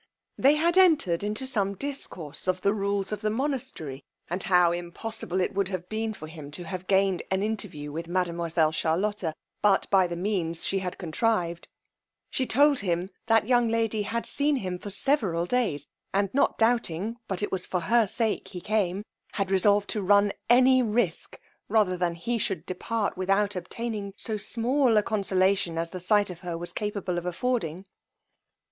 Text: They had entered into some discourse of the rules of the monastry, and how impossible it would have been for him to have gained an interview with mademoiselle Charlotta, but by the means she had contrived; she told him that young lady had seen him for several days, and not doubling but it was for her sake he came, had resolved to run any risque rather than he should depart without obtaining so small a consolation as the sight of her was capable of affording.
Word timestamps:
They 0.35 0.55
had 0.55 0.79
entered 0.79 1.23
into 1.23 1.45
some 1.45 1.75
discourse 1.75 2.47
of 2.47 2.61
the 2.61 2.73
rules 2.73 3.11
of 3.11 3.21
the 3.21 3.29
monastry, 3.29 4.01
and 4.31 4.41
how 4.41 4.71
impossible 4.71 5.39
it 5.39 5.53
would 5.53 5.67
have 5.67 5.87
been 5.89 6.15
for 6.15 6.25
him 6.27 6.49
to 6.57 6.63
have 6.63 6.87
gained 6.87 7.21
an 7.29 7.43
interview 7.43 7.91
with 7.91 8.07
mademoiselle 8.07 8.71
Charlotta, 8.71 9.35
but 9.61 9.87
by 9.91 10.07
the 10.07 10.15
means 10.15 10.65
she 10.65 10.79
had 10.79 10.97
contrived; 10.97 11.67
she 12.31 12.47
told 12.47 12.79
him 12.79 13.11
that 13.27 13.45
young 13.45 13.67
lady 13.67 14.01
had 14.01 14.25
seen 14.25 14.55
him 14.55 14.79
for 14.79 14.89
several 14.89 15.45
days, 15.45 15.85
and 16.11 16.33
not 16.33 16.57
doubling 16.57 17.17
but 17.27 17.43
it 17.43 17.51
was 17.51 17.67
for 17.67 17.81
her 17.81 18.07
sake 18.07 18.47
he 18.47 18.59
came, 18.59 19.03
had 19.33 19.51
resolved 19.51 19.87
to 19.91 20.01
run 20.01 20.33
any 20.49 20.81
risque 20.81 21.37
rather 21.69 21.95
than 21.95 22.15
he 22.15 22.39
should 22.39 22.65
depart 22.65 23.15
without 23.17 23.55
obtaining 23.55 24.15
so 24.17 24.35
small 24.35 24.97
a 24.97 25.03
consolation 25.03 25.77
as 25.77 25.91
the 25.91 25.99
sight 26.01 26.31
of 26.31 26.39
her 26.39 26.57
was 26.57 26.73
capable 26.73 27.19
of 27.19 27.25
affording. 27.27 27.85